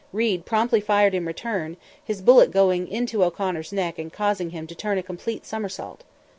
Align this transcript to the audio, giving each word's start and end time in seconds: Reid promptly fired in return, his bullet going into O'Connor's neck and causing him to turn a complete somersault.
Reid 0.11 0.47
promptly 0.47 0.81
fired 0.81 1.13
in 1.13 1.27
return, 1.27 1.77
his 2.03 2.23
bullet 2.23 2.49
going 2.49 2.87
into 2.87 3.23
O'Connor's 3.23 3.71
neck 3.71 3.99
and 3.99 4.11
causing 4.11 4.49
him 4.49 4.65
to 4.65 4.73
turn 4.73 4.97
a 4.97 5.03
complete 5.03 5.45
somersault. 5.45 6.03